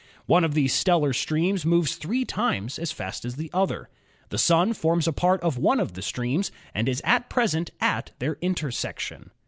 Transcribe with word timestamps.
One 0.25 0.43
of 0.43 0.55
these 0.55 0.73
stellar 0.73 1.13
streams 1.13 1.63
moves 1.63 1.93
three 1.95 2.25
times 2.25 2.79
as 2.79 2.91
fast 2.91 3.23
as 3.23 3.35
the 3.35 3.51
other. 3.53 3.87
The 4.29 4.39
Sun 4.39 4.73
forms 4.73 5.07
a 5.07 5.13
part 5.13 5.39
of 5.41 5.59
one 5.59 5.79
of 5.79 5.93
the 5.93 6.01
streams 6.01 6.51
and 6.73 6.89
is 6.89 7.03
at 7.05 7.29
present 7.29 7.69
at 7.79 8.09
their 8.17 8.39
intersection. 8.41 9.29